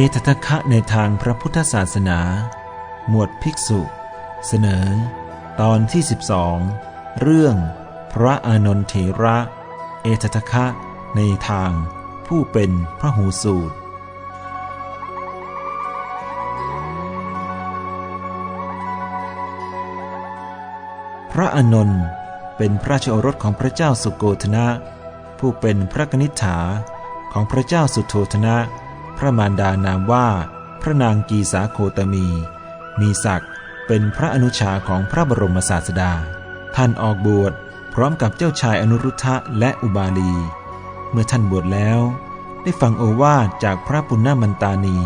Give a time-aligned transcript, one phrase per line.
[0.00, 2.20] เอตทะคะในทางพระพุทธศาสนา
[3.08, 3.80] หมวดภิกษุ
[4.46, 4.86] เสนอ
[5.60, 6.02] ตอนที่
[6.60, 7.56] 12 เรื่อง
[8.12, 9.36] พระอานนทเถระ
[10.02, 10.66] เอตทะคะ
[11.16, 11.72] ในทาง
[12.26, 13.76] ผู้เป็นพระหูสูตร
[21.32, 22.02] พระอานนท์
[22.56, 24.66] เป็นพระราชโอรสของพระเจ้าสุโกธนะ
[25.38, 26.58] ผู้เป็นพระกนิษฐา
[27.32, 28.56] ของพระเจ้าสุโธธนะ
[29.18, 30.28] พระมารดานามว่า
[30.80, 32.26] พระนางกีสาโคตมี
[33.00, 33.50] มีศักดิ์
[33.86, 36.12] เป็นพระอนุชาของพระบรมศาสดา
[36.76, 37.52] ท่านออกบวช
[37.94, 40.32] พร้อมกับเจ้าชายอนุรุทธะและอุบาลี
[41.10, 42.00] เมื่อท่านบวชแล้ว
[42.62, 44.98] ได้ฟังโอวาทจากพระปุณณมันตานี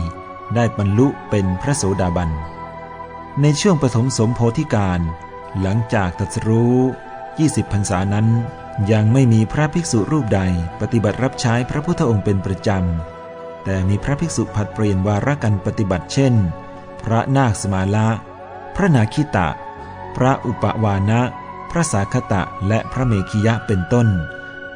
[0.54, 2.30] ได้บรรลุเป็นพระโสดาบัน
[3.40, 5.00] ในช่วงปฐมสมโพธิการ
[5.60, 6.76] หลังจากตรัสรู้
[7.24, 8.26] 20พรรษานั้น
[8.92, 10.40] ยังไม่มีพระภิกษุรูปใด
[10.80, 13.21] ปฏิบัติรับใช้พระพุทธองค์เป็นประจำ
[13.64, 16.34] แต่มีพระภิกษุผัดเปลี่ยนวาระกันปฏิบัติเช่น
[17.04, 18.08] พระนาคสมาละ
[18.76, 19.48] พระนาคิตะ
[20.16, 21.20] พระอุปวานะ
[21.70, 24.08] พระสาคตะและพระเมขิยะเป็นต้น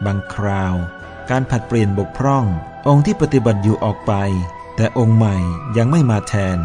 [0.04, 0.74] บางคราว
[1.30, 2.44] การผัดเปลี่ยนบกพร่อง
[2.88, 4.12] องค์ที่ปฏิบัติอยู่ออกไป
[4.76, 5.36] แต่องค์ใหม่
[5.76, 6.58] ยังไม่มาแทน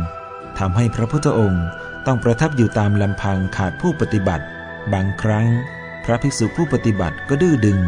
[0.58, 1.66] ทำให้พระพุทธองค์
[2.06, 4.46] ต้องประทับอยู่ตามลำพังขาดผู้ปฏิบัติ
[4.94, 5.48] บางครั้ง
[6.04, 7.80] พระภิกษุผู้ปฏิบัติก็ดื้อดึง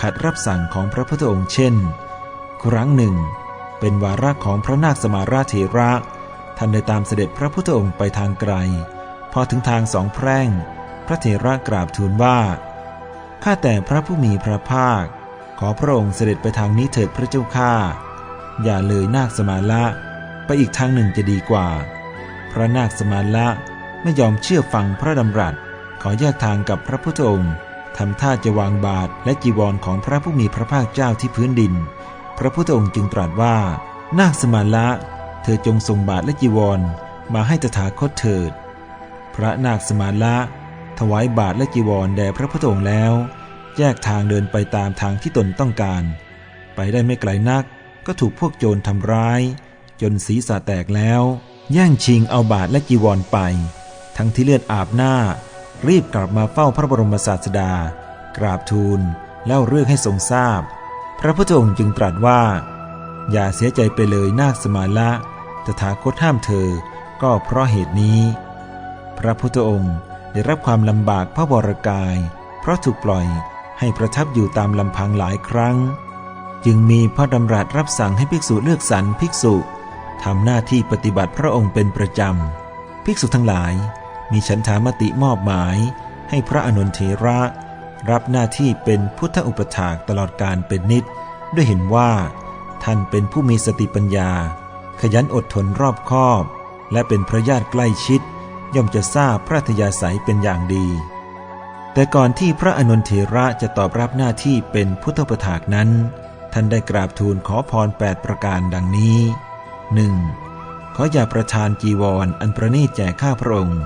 [0.00, 1.74] ขัดรับสั่งของพระพุทธองค์เช่น
[2.64, 3.14] ครั้งหนึ่ง
[3.80, 5.92] เป็นวาระของพระนาคสมาราเถระ
[6.56, 8.54] ท่านได้ตามเสด็จพระพุทธองค์ไปทางไกล
[9.32, 10.48] พอถึงทางสองแพร่ง
[11.06, 12.38] พระเถระกราบทูลว่า
[13.44, 15.04] ข้าแต่พระผู้มีพระภาค
[15.58, 17.72] ขอพระองค์เสด็จไปทางนี้เถิดพระเจ้าข้า
[18.62, 19.84] อย่าเลยนาคสมาละ
[20.44, 21.68] ไปอีกทางหนึ่งจะดีกว่า
[22.52, 23.48] พระนาคสมาละ
[24.02, 25.54] ไม่ยอมเชื่อฟังพระดำรัส
[26.02, 27.52] ขอแยกทางกับพระพุทธองค์
[27.96, 31.74] ทำท่าจะวางบาทและจีวรของพระผู้มีพระภาคเจ้าที่พื้นดิน
[32.38, 33.56] พระพุทธองค์จึงตรัสว่า
[34.18, 34.88] นาคสมาละ
[35.42, 36.80] เธอจงส่งบาทและจีวร
[37.34, 38.52] มาให้ตถาคตเถิด
[39.34, 40.36] พระนาคสมาละ
[40.98, 43.12] ถวายบาทและจีวรแด่พระพุทธองค์แล้ว
[43.78, 46.02] แยกทางเดินไปตามทางที่ตนต้องการ
[46.74, 47.64] ไปได้ไม่ไกลนัก
[48.06, 49.40] ก็ถูกพวกโจรทำร้าย
[50.00, 51.22] จนศีรษะแตกแล้ว
[51.72, 53.38] แย่งชิงเอาบาทและจีวรไป
[54.16, 55.14] ทั้งที่เลือดอาบหน้า
[55.88, 57.72] รีบกลับมาเฝ้าพระบรมศาสดา
[58.36, 59.00] กราบทูล
[59.46, 60.62] แล้วเรื่องให้ทรงทราบ
[61.20, 62.42] พระพุทธองค์จึงตรัสว่า
[63.30, 65.10] อย่าเสียใจไปเลยนาคสมาละ
[65.64, 66.68] ตถาคตห้ามเธอ
[67.22, 68.20] ก็เพราะเหตุนี้
[69.18, 69.94] พระพุทธองค์
[70.32, 72.16] ได้รับความลำบากพระวรกาย
[72.60, 73.26] เพราะถูกปล่อย
[73.78, 75.76] ให้ประทับอยู่ตามลำพังหลายครั้ง
[76.64, 79.54] จึงมีพระดำรัสรับสั่งให้ภิกษุเลือกสรรภิกษุ
[80.24, 83.74] ทำหน้าที่ปฏิบัติพระองค์เป็นประจำ ภิกษุทั้งหลาย
[84.32, 85.76] มีฉันทามติมอบหมาย
[86.30, 87.40] ให้พระอนุนเทระ
[88.10, 91.04] รับหน้าที่เป็นพุทธอุปถากตลอดการเป็นนิด
[91.54, 92.10] ด้วยเห็นว่า
[92.84, 94.30] ท่านเป็นผู้มีสติปัญญา
[95.00, 96.42] ขยันอดทนรอบคอบ
[96.92, 98.20] และเป็นพระญาติใกล้ชิด
[98.74, 100.86] ย่อมจะทราบพระธยาศัยเป็นอย่างดี
[101.92, 105.90] แต่ก่อนที่พระอนุนเทระจะตอบรับหน้าที่เป็นพุทธอุปถากนั้น
[106.52, 109.18] ท่านได้กราบทูลขอพร 8 ประการดังนี้
[110.08, 110.96] 1.
[110.96, 113.80] ขออย่าประทานจีวรออันประณีตแจกข้าพระองค์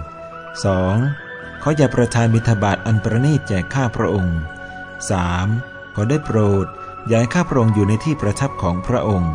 [0.74, 1.29] 2.
[1.62, 4.36] ขออย่าประทานบิณฑบาตอันประณีตแจกข้าพระองค์
[5.16, 5.94] 3.
[5.94, 6.66] ขอได้โปรด
[7.06, 9.32] อย่าให้ข้าพระองค์อยู่ในที่ประทับของพระองค์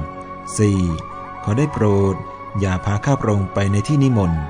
[0.69, 1.43] 4.
[1.43, 2.15] ขอได้โปรด
[2.59, 4.41] อย่าพาข้าพระองค์ไปในที่นิมนต์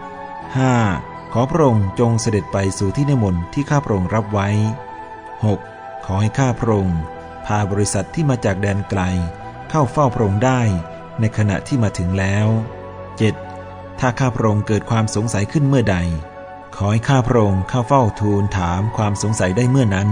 [0.61, 1.33] 5.
[1.33, 4.49] ขอพระองค์จงเสด็จไปสู่ที่นิมนต์ที่ข้าพระองค์รับไว้
[5.27, 6.05] 6.
[6.05, 6.99] ขอให้ข้าพระองค์
[7.45, 9.01] พาบริษัทที่มาจากแดนไกล
[9.69, 10.61] เข้าเฝ้าพระองค์ได้
[11.19, 12.47] ในขณะที่มาถึงแล้ว
[13.23, 13.99] 7.
[13.99, 15.97] ถ้าข้าพระองค์เกิดความสงสัยขึ้นเมื่อใด
[16.77, 20.09] ขอให้ข้าพระองค์เข้าเฝ้าทูลถามความสงสัยได้เมื่อนั้น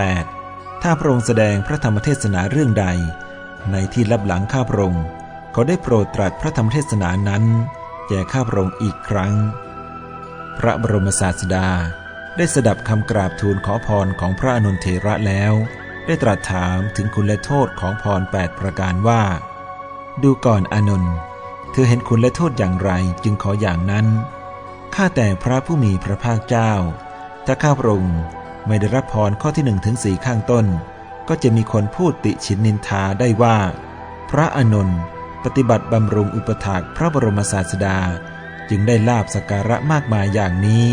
[0.00, 0.82] 8.
[0.82, 2.86] ถ้าพระองค์แสดงพระธรรมเทศนาเรื่องใด
[3.72, 5.04] ในที่ลับหลังข้าพระองค์
[5.54, 7.44] ขอได้โปรดตรัสพระธรรมเทศนานั้น
[8.08, 9.34] แก่ข้าพระองค์อีกครั้ง
[10.58, 11.68] พระบรมศาสดา
[12.36, 15.52] ได้สดับคำกราบทูลขอพรของพระอนุนเทระแล้ว
[16.06, 19.22] ได้ตรัสถามถึงคุณและโทษของพรแปดประการว่า
[20.22, 21.04] ดูก่อนอานน
[21.72, 22.90] เธอเห็นคุณและโทษอย่างไร
[23.24, 24.06] จึงขออย่างนั้น
[24.98, 26.72] ข้าแต่พระผู้มีพระภาคเจ้า
[27.46, 28.18] ถ้าข้าพระองค์
[28.66, 30.66] ไม่ได้รับพรข้อที่หนึ่งถึงสี่ข้างต้น
[31.28, 33.58] ก็จะมีคนพูดติฉินนินทาได้ว่า
[34.30, 35.00] พระอานนท์
[35.44, 37.98] ปฏิบัติบำรุงอุปถากพระบรมศาสดา
[38.68, 40.86] จึงได้ลาบสกการะมากมายอย่างนี้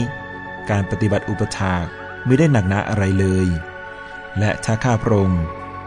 [0.69, 1.83] การปฏิบัติอุปถาก
[2.25, 3.47] ไม่ได้หนักหนาอะไรเลย
[4.39, 5.43] และถ้าข้าพระองค์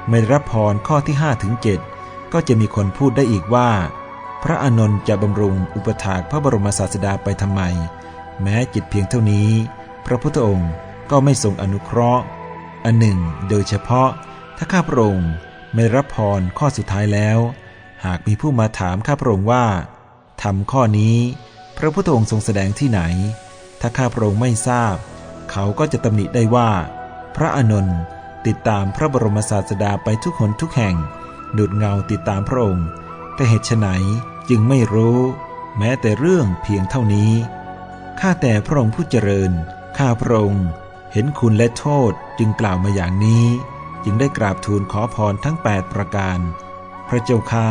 [0.08, 1.54] ไม่ได้รับพรข้อที่5ถึง
[1.92, 3.70] 7ก็จะมีคนพูดได้อีกว่า
[4.42, 7.62] พระอานนท์จะบำรุงอุปถากพระบรมศาสดาไปทำไม
[8.42, 9.50] แม้จิตเพียงเท่านี้
[10.06, 10.70] พระพุทธองค์
[11.10, 12.24] ก็ไม่ทรงอนุเคราะห์
[12.84, 14.08] อันหนึ่ง โดยเฉพาะ
[14.56, 15.30] ถ้าข้าพระองค์
[15.74, 17.38] ไม่รับพรข้อสุดท้ายแล้ว
[18.04, 19.66] หากมีผู้มาถามข้าพระองค์ว่า
[20.42, 21.16] ทำข้อนี้
[21.78, 23.00] พระพุทธองค์ทรงแสดงที่ไหน
[23.80, 24.94] ถ้าข้าพระองค์ไม่ทราบ
[25.50, 26.70] เขาก็จะตำหนิได้ว่า
[27.36, 27.98] พระอานนท์
[28.46, 30.96] ติดตามพระบรมศาสดาไปทุกหนทุกแห่ง
[31.56, 32.86] ดูดเงาติดตามพระองค์
[33.34, 33.86] แต่เหตุไฉน
[34.48, 35.18] จึงไม่รู้
[35.78, 37.30] แม้แต่เรื่องเพียงเท่านี้
[38.26, 39.52] ข้าแต่พระองค์ผู้เจริญ
[39.98, 40.66] ข้าพระองค์
[41.12, 43.46] เห็นคุณและโทษจึงกล่าวมาอย่างนี้
[44.04, 46.38] จึงได้กราบทูลขอพรทั้ง 8 ประการ
[47.08, 47.70] พระเจ้าข้า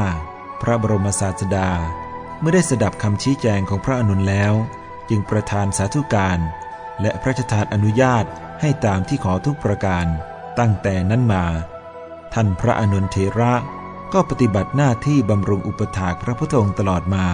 [0.62, 1.70] พระบรมศาสดา
[2.40, 4.54] เมื่อได้สดับคำชี้แจงของพระอนุนแล้ว
[5.10, 6.40] จึงประทานสาธุการ
[7.02, 8.26] และพระราชทานอนุญาต
[8.62, 10.06] ให้ตามที่ขอทุกประการ
[10.60, 11.46] ตั้งแต่นั้นมา
[12.34, 13.54] ท่านพระอนุนเทระ
[14.14, 17.28] ก็ปฏิบัติหน้าที่บำรุงอุปถากพระพุทธองค์ตลอดมา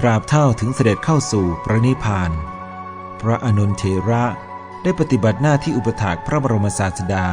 [0.00, 2.32] ตราบเท่าถึงเสด็จเข้าสู่พระนิพพาน
[3.20, 4.24] พระอนุนเทระ
[4.82, 7.26] ได้ปฏิบัติหน้าที่อุปถากพระบรมศาสดา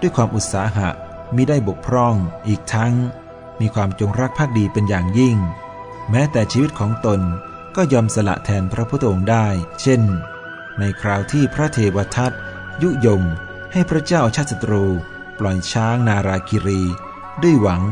[0.00, 0.88] ด้วยความอุตสาหะ
[1.36, 2.14] มิได้บกพร่อง
[2.48, 2.94] อีกทั้ง
[3.60, 5.36] มีความจงรักภักดีเป็นอย่างยิ่ง
[6.10, 7.20] แม้แต่ชีวิตของตน
[7.76, 9.46] ก็ยอมสละแทนพระพุทธองค์ได้
[9.80, 10.02] เช่น
[10.78, 12.32] ในคราวที่พระเทวทัต
[12.82, 13.22] ยุยง
[13.72, 14.84] ให้พระเจ้าชาติศัตรู
[15.38, 16.82] ปล่อยช้างนาราคิรี
[17.42, 17.82] ด้วยหวัง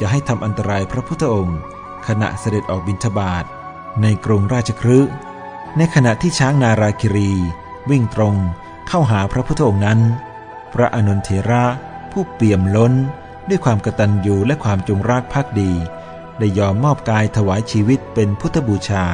[0.00, 1.58] จะให้ทำอันตรายพระพุทธองค์
[2.06, 3.44] ขณะเสด็จออกบิณฑบาต
[4.02, 4.98] ในกรุงราชครื
[5.76, 7.32] ในขณะที่ช้างนาราคิรี
[7.90, 8.36] วิ่งตรง
[8.88, 10.00] เข้าหาพระพุทธองค์นั้น
[10.72, 11.64] พระอนุนเทระ
[12.12, 12.92] ผู้เปี่ยมล้น
[13.48, 15.72] ด้วยความกตัญญูและความจงรักภักดี
[16.38, 19.06] ได้ยอมมอบกายถวายชีวิตเป็นพุทธบูชา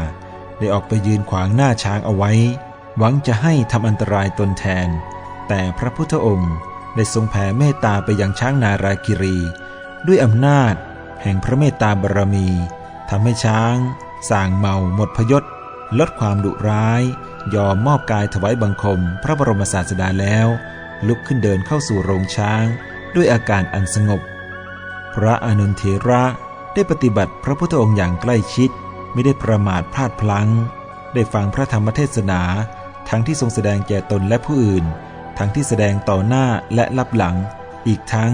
[0.58, 2.32] ได้ออกไปยืนขวางหน้าช้างเอาไว้
[2.98, 4.88] หวังจะให้ทำอันตรายตนแทน
[5.48, 6.54] แต่พระพุทธองค์
[6.94, 9.36] ได้ทรงแผ่เมตตาไปยังช้างนาราคิรี
[10.06, 10.74] ด้วยอำนาจ
[11.22, 12.48] แห่งพระเมตตาบารมี
[13.10, 13.74] ทำให้ช้าง
[14.30, 15.44] ส่างเมาหมดพยศ
[15.98, 17.02] ลดความดุร้าย
[17.54, 20.46] ยอมมอบกายถวายบังคม พระบรมศาสดาแล้ว
[21.06, 22.64] ลุกขึ้นเดินเข้าสู่โรงช้าง
[23.14, 24.20] ด้วยอาการอันสงบ
[25.14, 26.24] พระอนุนเทระ
[26.74, 28.70] ได้ปฏิบัติพระพุทธองค์อย่างใกล้ชิด
[29.12, 30.48] ไม่ได้ประมาทพลาดพลั้ง
[31.14, 32.42] ได้ฟังพระธรรมเทศนา
[33.08, 34.84] ทั้งที่ทรงแสดงแก่ตนและผู้อื่น
[35.38, 37.36] ทั้งที่แสดงต่อหน้าและลับหลัง
[37.86, 38.32] อีกทั้ง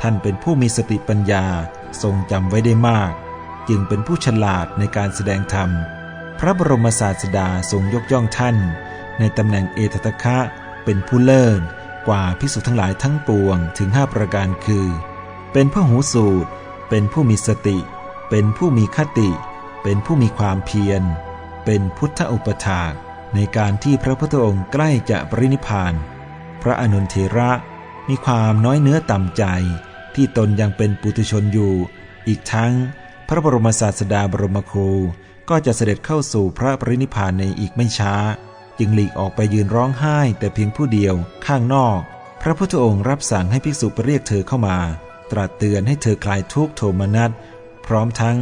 [0.00, 1.44] ท่านเป็นผู้มีสติปัญญา
[2.02, 3.10] ทรงจำไว้ได้มาก
[3.68, 5.70] จึงเป็นผู้ฉลาดในการแสดงธรรม
[6.42, 8.56] พระบรมศาสดาทรงยกย่องท่าน
[9.18, 10.38] ในตำแหน่งเอตตะคะ
[10.84, 11.60] เป็นผู้เลิศ
[12.08, 14.88] กว่าพิสุทั้งหลายทั้งปวงถึงห้าประการคือ
[15.52, 16.50] เป็นผู้หูสูตร
[16.88, 17.78] เป็นผู้มีสติ
[18.30, 19.30] เป็นผู้มีคติ
[19.82, 21.02] เป็นผู้มีความเพียร
[21.64, 22.92] เป็นพุทธอุปถาก
[23.34, 25.94] ในการที่พระพุทธองค์ใกล้จะปรินิพาน
[26.62, 27.50] พระอนุนเทระ
[28.08, 29.44] มีความน้อยเนื้อต่ำใจ
[30.14, 31.74] ที่ตนยังเป็นปุถุชนอยู่
[32.28, 32.72] อีกทั้ง
[33.28, 34.92] พระบรมศาสดาบรมครู
[35.50, 38.14] ก็จะเสด็จเข้าสู่พระปรินิพานในอีกไม่ช้า
[38.78, 41.14] จึงหลีกออกไปยืนร้องไห้แต่เพียงผู้เดียว
[41.46, 41.98] ข้างนอก
[42.42, 44.78] พระพุทธองค์รับสั่งให้ภิกษุไปเรียกเธอเข้ามา
[45.30, 47.30] ตรัสเตือนให้เธอคลายทุกโทมนัส
[47.86, 48.36] พร้อมทั้ง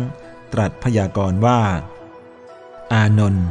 [0.52, 1.60] ตรัสพยากรณ์ว่า
[2.92, 3.47] อานนท์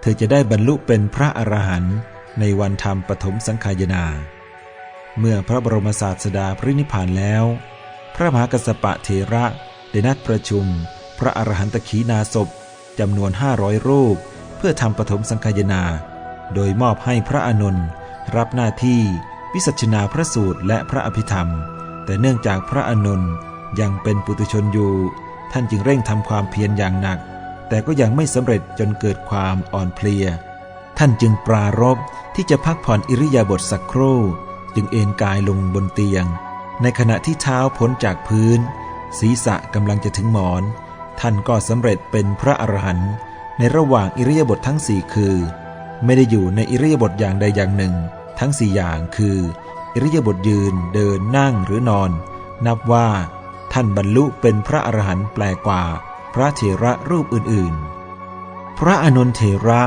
[0.00, 1.96] เธอจะได้บรรลุเป็นพระอรหันต์
[2.40, 4.04] ในวันธรรมปฐมสังขายนา
[5.18, 7.44] เมื่อพระบรมศาสดาพรินิพานแล้ว
[8.14, 9.44] พระมหากัสปะเถระ
[9.90, 10.66] ได้นัดประชุม
[11.18, 12.48] พระอรหันตขีนาศพ
[12.98, 14.16] จำนวนห้าร้อยรูป
[14.56, 15.82] เพื่อทำปฐมสังคายนา
[16.54, 17.76] โดยมอบให้พระอนุน
[18.36, 19.00] รับหน้าที่
[19.54, 21.48] วิสัชนาพระสูตรและพระอภิธรรม
[22.04, 23.22] แต่เนื่องจากพระอนุน
[23.80, 24.94] ยังเป็นปุตุชนอยู่
[25.52, 27.18] ท่านจึงเร่งทำความเพียรอย่างหนัก
[27.68, 30.26] แต่ก็ยังไม่สำเร็จจนเกิดความอ่อนเพลีย
[30.98, 31.98] ท่านจึงปรารบ
[32.34, 34.20] ที่จะพักผ่อนอิริยาบถสักครู่
[34.74, 36.24] จึงเอนกายลงบนเตียง
[36.82, 38.58] ในขณะที่เท้าพ้นจากพื้น
[39.18, 40.62] ศีรษะกำลังจะถึงหมอน
[41.20, 43.12] ท่านก็สำเร็จเป็นพระอรหันต์
[43.58, 45.36] ในระหว่างอิริยาบถททั้งสี่คือ
[46.04, 47.94] ไม่ได้อยู่ในอิริยาบถอย่างใดอย่างหนึ่ง
[48.38, 49.38] ทั้งสี่อย่างคือ
[49.94, 52.10] อิริยาบถยืนเดินนั่งหรือนอน
[52.66, 53.08] นับว่า
[53.72, 55.82] ท่านบรรลุเป็นพระอรหันต์แปลกว่า
[56.34, 59.82] พระเถระรูปอื่นๆ พระอนุนเถระ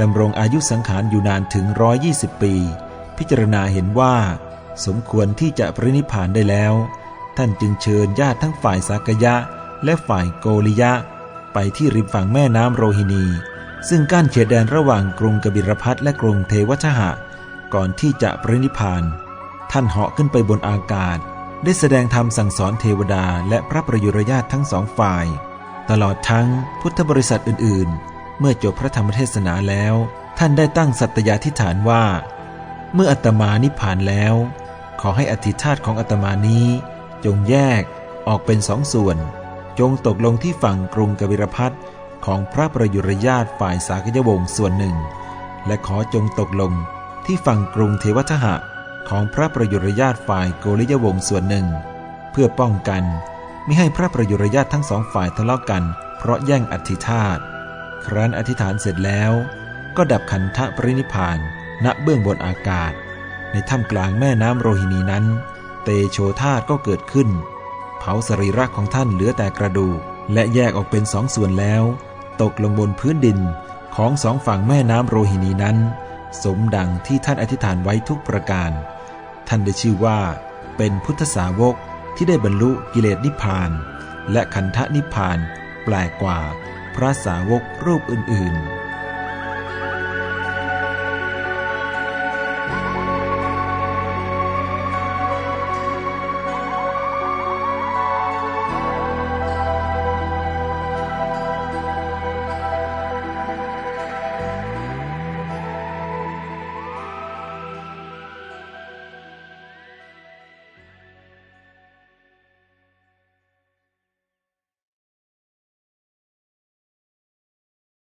[0.00, 2.54] ดำรงอายุสังขารอยู่นานถึงร้อยี่สิบปี
[3.16, 4.16] พิจารณาเห็นว่า
[4.86, 6.74] สมควรที่จะปรินิพานได้แล้ว
[7.36, 9.36] ท่านจึงเชิญญาติทั้งฝ่ายสากยะ
[9.84, 10.92] และฝ่ายโกริยะ
[11.52, 13.24] ไปที่ริมฝั่งแม่น้ำโรฮินี
[13.88, 17.10] ซึ่งกั้นเขตแดนระหว่างกรุงกบิรพัทและกรุงเทวชหะ
[17.74, 19.02] ก่อนที่จะปรินิพาน
[19.70, 21.18] ท่านเหาะขึ้นไปบนอากาศ
[21.64, 25.26] ได้แสดงธรรมสั่งสอนเทวดาและพระประยุรญาตทั้งสองฝ่าย
[25.90, 26.46] ตลอดทั้ง
[26.80, 29.94] พุทธบริษัทอื่น ๆ เมื่อจบพระธรรมเทศนาแล้ว
[30.38, 32.04] ท่านได้ตั้งสัตยาธิฐานว่า
[32.94, 34.34] เมื่ออัตมานิพานแล้ว
[35.00, 36.66] ขอให้อธิธาตของอัตมานี้
[37.24, 37.82] จงแยก
[38.28, 39.16] ออกเป็นสองส่วน
[39.78, 41.74] จงตกลงที่ฝั่งกรุงกบิรพัท
[42.26, 44.96] ของพระประยุรญาตฝ่ายสากยวงศ์ส่วนหนึ่ง
[45.66, 46.72] และขอจงตกลง
[47.26, 48.54] ที่ฝั่งกรุงเทวทหะ
[49.08, 51.66] ของพระประยุรญาตฝ่ายโกริยวงศ์ส่วนหนึ่ง
[52.30, 53.02] เพื่อป้องกัน
[53.64, 55.82] ไม่ให้พระประยุรญาตทั้งสองฝ่ายทะเลาะกัน
[56.18, 57.38] เพราะแย่งอธิธาต
[58.06, 59.32] ครั้นอธิษฐานเสร็จแล้ว
[59.96, 61.38] ก็ดับขันธปรินิพาน
[61.84, 62.92] ณเบื้องบนอากาศ
[63.52, 65.24] ในถ้ำกลางแม่น้ำโรหินีนั้น
[65.84, 67.28] เตโชธาตก็เกิดขึ้น
[68.00, 69.98] เผาสรีระของท่านเหลือแต่กระดูก
[70.32, 71.84] และแยกออกเป็นสองส่วนแล้ว
[72.42, 73.38] ตกลงบนพื้นดิน
[73.96, 75.78] ของสองฝั่งแม่น้ำโรหินีนั้น
[76.42, 78.70] สมดังที่ท่านอธิษฐานไว้ทุกประการ
[79.48, 80.20] ท่านได้ชื่อว่า
[80.76, 81.74] เป็นพุทธสาวก
[82.16, 83.70] ที่ได้บรรลุกิเลสนิพพาน
[84.32, 85.38] และขันธนิพพาน
[85.84, 86.38] แปลกกว่า
[86.94, 88.89] พระสาวกรูปอื่น ๆ